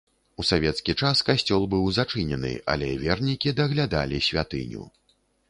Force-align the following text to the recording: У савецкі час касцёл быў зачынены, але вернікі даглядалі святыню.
У 0.43 0.43
савецкі 0.51 0.95
час 1.03 1.21
касцёл 1.27 1.67
быў 1.73 1.83
зачынены, 1.99 2.53
але 2.77 2.89
вернікі 3.05 3.55
даглядалі 3.61 4.25
святыню. 4.31 4.83